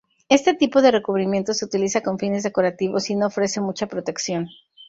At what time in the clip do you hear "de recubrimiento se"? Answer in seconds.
0.81-1.63